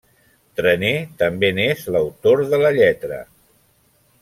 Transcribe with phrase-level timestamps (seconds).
[0.59, 3.23] Trenet també n'és l'autor de la lletra.